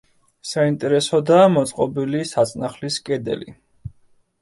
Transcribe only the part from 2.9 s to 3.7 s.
კედელი.